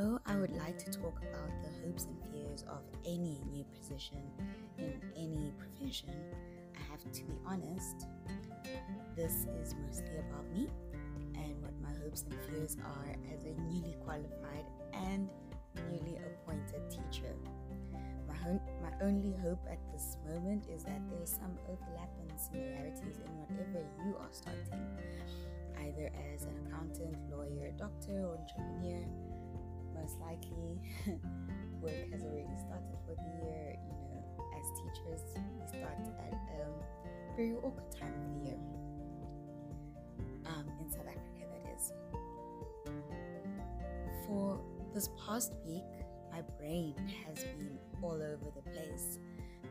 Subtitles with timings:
[0.00, 4.22] Though I would like to talk about the hopes and fears of any new position
[4.78, 6.16] in any profession,
[6.74, 8.06] I have to be honest,
[9.14, 10.68] this is mostly about me
[11.34, 14.64] and what my hopes and fears are as a newly qualified
[14.94, 15.28] and
[15.90, 17.34] newly appointed teacher.
[18.26, 23.32] My, my only hope at this moment is that there's some overlap and similarities in
[23.36, 24.80] whatever you are starting,
[25.84, 29.04] either as an accountant, lawyer, doctor, or entrepreneur.
[30.00, 30.80] Most likely,
[31.80, 33.76] work has already started for the year.
[33.84, 38.58] You know, as teachers, we start at a very awkward time of the year.
[40.46, 41.92] Um, in South Africa, that is.
[44.26, 44.60] For
[44.94, 45.84] this past week,
[46.32, 46.94] my brain
[47.26, 49.18] has been all over the place,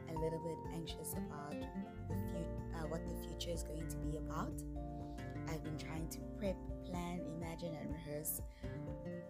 [0.09, 1.55] a little bit anxious about
[2.07, 4.61] the uh, what the future is going to be about.
[5.49, 6.55] I've been trying to prep,
[6.85, 8.41] plan, imagine, and rehearse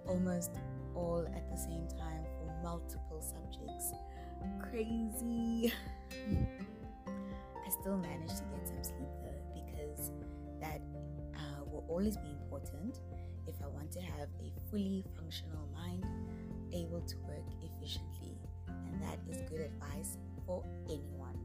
[0.08, 0.52] almost
[0.96, 3.94] all at the same time for multiple subjects.
[4.70, 5.74] Crazy!
[7.08, 10.12] I still managed to get some sleep though because
[10.60, 10.82] that
[11.36, 13.00] uh, will always be important
[13.48, 16.06] if I want to have a fully functional mind
[16.74, 21.38] able to work efficiently, and that is good advice for anyone.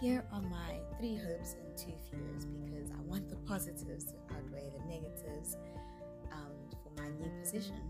[0.00, 4.70] Here are my three hopes and two fears because I want the positives to outweigh
[4.70, 5.56] the negatives
[6.32, 7.80] um, for my new position.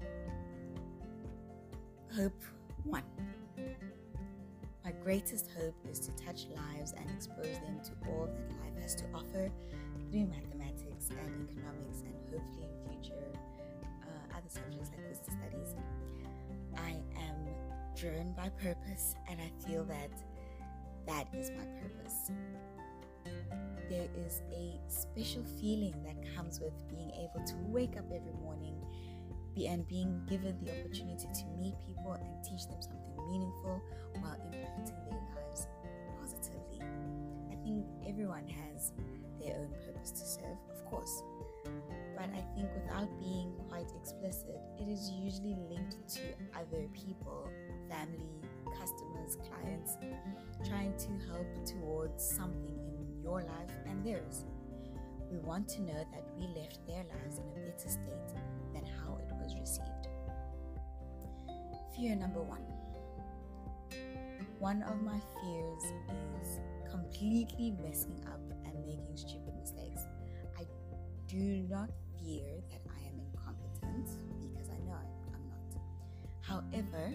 [2.14, 2.42] Hope
[2.84, 3.04] one.
[4.84, 8.94] My greatest hope is to touch lives and expose them to all that life has
[8.96, 9.50] to offer
[10.10, 13.26] through mathematics and economics, and hopefully in future
[14.02, 15.74] uh, other subjects like business studies.
[16.76, 17.36] I am
[17.96, 20.10] driven by purpose, and I feel that
[21.06, 22.30] that is my purpose.
[23.88, 28.74] There is a special feeling that comes with being able to wake up every morning
[29.64, 33.80] and being given the opportunity to meet people and teach them something meaningful
[34.20, 35.66] while impacting their lives
[36.20, 36.82] positively.
[37.50, 38.92] I think everyone has
[39.40, 41.22] their own purpose to serve, of course.
[42.16, 46.20] But I think without being quite explicit, it is usually linked to
[46.54, 47.50] other people,
[47.88, 48.40] family,
[48.78, 49.96] customers, clients,
[50.68, 52.95] trying to help towards something in
[53.26, 54.44] your life and theirs.
[55.30, 58.30] We want to know that we left their lives in a better state
[58.72, 60.06] than how it was received.
[61.96, 62.62] Fear number one.
[64.60, 65.82] One of my fears
[66.40, 70.02] is completely messing up and making stupid mistakes.
[70.56, 70.64] I
[71.26, 71.90] do not
[72.22, 74.06] fear that I am incompetent
[74.40, 74.94] because I know
[75.34, 75.82] I'm not.
[76.42, 77.12] However,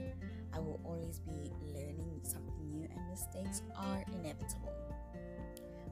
[0.53, 4.73] I will always be learning something new, and mistakes are inevitable.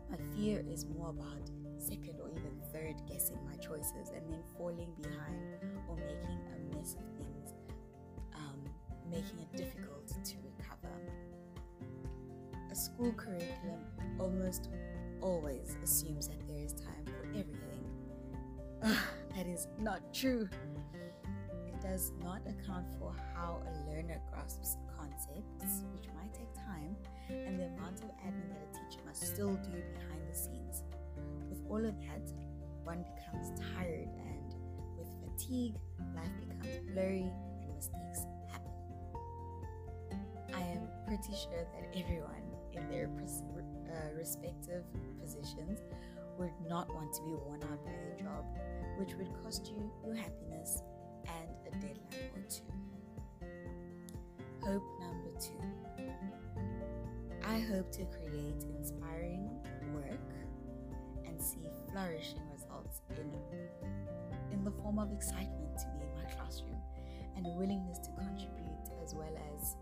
[0.10, 4.92] My fear is more about second or even third guessing my choices and then falling
[5.02, 7.54] behind or making a mess of things,
[8.36, 8.60] um,
[9.10, 10.94] making it difficult to recover.
[12.72, 13.86] A school curriculum
[14.20, 14.70] almost
[15.22, 17.84] always assumes that there is time for everything.
[18.84, 18.98] Ugh,
[19.36, 20.50] that is not true.
[21.90, 26.96] Does not account for how a learner grasps concepts, which might take time,
[27.30, 30.84] and the amount of admin that a teacher must still do behind the scenes.
[31.50, 32.32] With all of that,
[32.84, 34.54] one becomes tired, and
[35.00, 35.74] with fatigue,
[36.16, 37.32] life becomes blurry
[37.64, 38.72] and mistakes happen.
[40.54, 43.42] I am pretty sure that everyone in their pres-
[43.90, 44.84] uh, respective
[45.20, 45.80] positions
[46.38, 48.46] would not want to be worn out by their job,
[49.00, 50.84] which would cost you your happiness
[51.72, 52.62] and a deadline or two.
[54.62, 55.62] Hope number two.
[57.46, 59.50] I hope to create inspiring
[59.94, 60.20] work
[61.26, 63.32] and see flourishing results in,
[64.52, 66.78] in the form of excitement to be in my classroom
[67.36, 68.70] and a willingness to contribute
[69.04, 69.76] as well as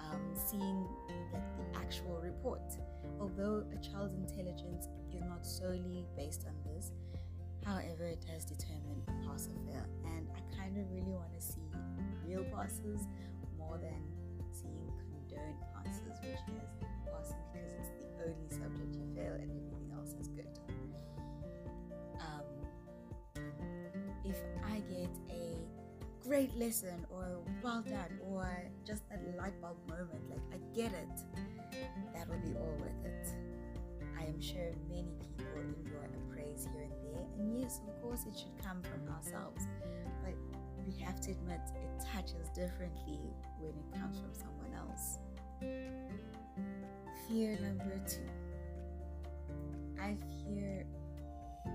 [0.00, 0.86] um, seeing
[1.32, 2.60] the actual report.
[3.20, 6.92] Although a child's intelligence is not solely based on this,
[7.68, 9.84] however, it does determine a pass or fail.
[10.16, 11.68] And I kind of really want to see
[12.24, 13.06] real passes
[13.58, 14.00] more than
[14.52, 16.40] seeing condoned passes, which is
[17.04, 20.48] passing because it's the only subject you fail and everything else is good.
[22.20, 22.48] Um,
[24.24, 25.58] if I get a
[26.26, 28.48] great lesson or a well done or
[28.86, 31.22] just a light bulb moment like i get it
[32.14, 33.32] that will be all worth it
[34.18, 38.24] i am sure many people enjoy a praise here and there and yes of course
[38.26, 39.66] it should come from ourselves
[40.24, 40.34] but
[40.86, 43.20] we have to admit it touches differently
[43.58, 45.18] when it comes from someone else
[47.28, 48.28] fear number two
[50.00, 50.84] i fear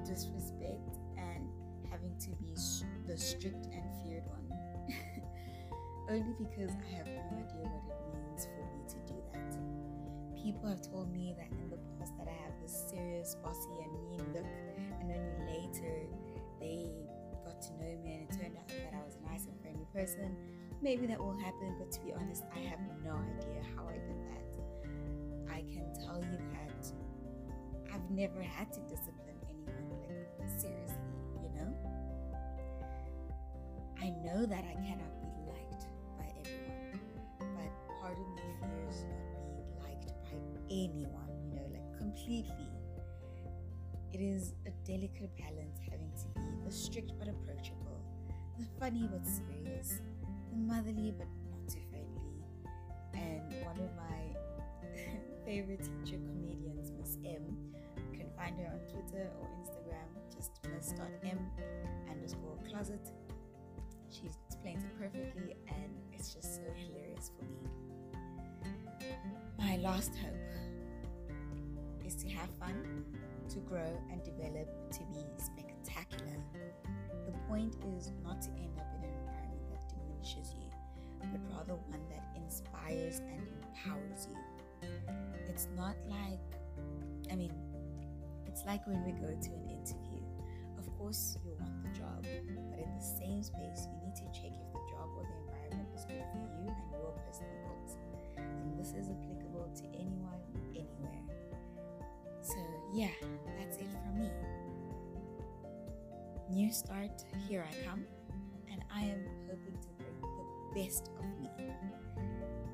[0.06, 1.48] disrespect and
[1.90, 2.54] having to be
[3.08, 4.44] the strict and feared one.
[6.10, 9.83] Only because I have no idea what it means for me to do that.
[10.44, 13.92] People have told me that in the past that I have this serious, bossy, and
[14.12, 14.46] mean look,
[15.00, 16.04] and only later
[16.60, 16.92] they
[17.46, 19.88] got to know me and it turned out that I was a nice and friendly
[19.96, 20.36] person.
[20.82, 24.20] Maybe that will happen, but to be honest, I have no idea how I did
[24.28, 24.52] that.
[25.48, 26.92] I can tell you that
[27.94, 30.98] I've never had to discipline anyone, like seriously,
[31.42, 31.72] you know?
[34.02, 35.33] I know that I cannot be
[42.24, 42.70] completely.
[44.14, 48.00] It is a delicate balance having to be the strict but approachable,
[48.58, 50.00] the funny but serious,
[50.50, 52.46] the motherly but not too friendly.
[53.14, 54.90] And one of my
[55.46, 57.44] favorite teacher comedians, Miss M,
[58.12, 61.40] you can find her on Twitter or Instagram, just miss.m
[62.10, 63.02] underscore closet.
[64.10, 67.68] She explains it perfectly and it's just so hilarious for me.
[69.58, 70.73] My last hope
[72.14, 73.06] is to have fun,
[73.50, 76.38] to grow and develop, to be spectacular.
[77.26, 80.70] The point is not to end up in an environment that diminishes you,
[81.20, 84.90] but rather one that inspires and empowers you.
[85.48, 86.42] It's not like,
[87.32, 87.54] I mean,
[88.46, 90.22] it's like when we go to an interview.
[90.78, 92.22] Of course, you want the job,
[92.70, 95.90] but in the same space, you need to check if the job or the environment
[95.96, 97.98] is good for you and your personal goals.
[98.38, 99.33] And this is a to
[102.94, 103.10] yeah,
[103.58, 104.30] that's it from me.
[106.52, 108.06] New start, here I come,
[108.72, 111.50] and I am hoping to bring the best of me.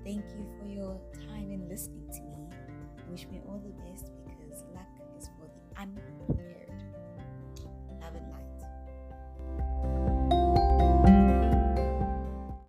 [0.03, 2.49] Thank you for your time in listening to me.
[3.09, 4.87] Wish me all the best because luck
[5.17, 5.97] is for the un